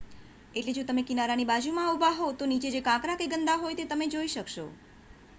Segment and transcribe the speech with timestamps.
[0.53, 3.85] એટલે જો તમે કિનારાની બાજુમાં ઊભા હો તો નીચે જે કાંકરા કે ગંદા હોય તે
[3.85, 4.65] તમે જોઈ શકશો